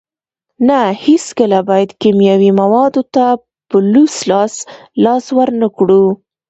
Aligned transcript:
نه 0.67 0.79
هیڅکله 1.03 1.59
باید 1.69 1.89
کیمیاوي 2.01 2.51
موادو 2.61 3.01
ته 3.13 3.25
په 3.69 3.77
لوڅ 3.93 4.15
لاس 4.29 4.53
لاس 5.03 5.25
ورنکړو. 5.37 6.03